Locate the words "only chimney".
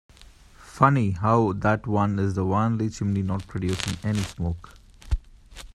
2.43-3.21